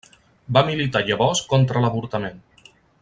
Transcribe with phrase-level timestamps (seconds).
[0.57, 2.41] Va militar llavors contra l'avortament.